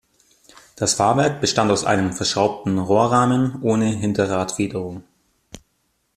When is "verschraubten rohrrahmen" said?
2.11-3.61